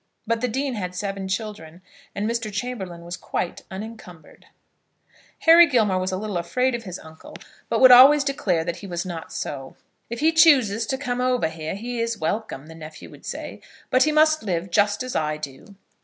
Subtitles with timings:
[0.25, 1.83] But the dean had seven children,
[2.15, 2.51] and Mr.
[2.51, 4.47] Chamberlaine was quite unencumbered.
[5.41, 7.35] Henry Gilmore was a little afraid of his uncle,
[7.69, 9.75] but would always declare that he was not so.
[10.09, 13.61] "If he chooses to come over here he is welcome," the nephew would say;
[13.91, 15.75] "but he must live just as I do."